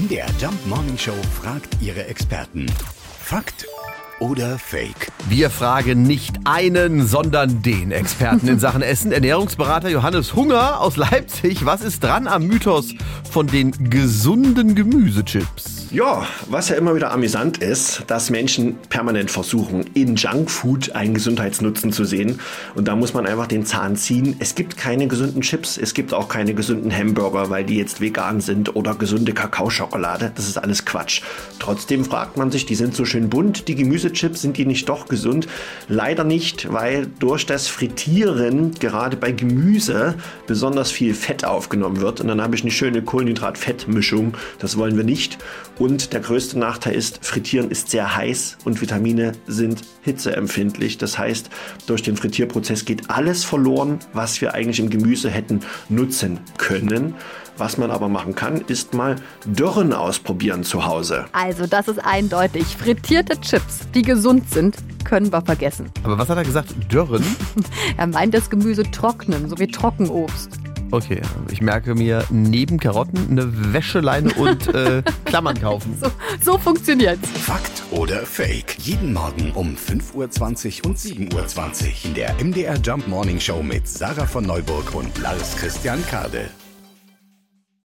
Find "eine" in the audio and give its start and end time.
42.62-42.70, 73.30-73.72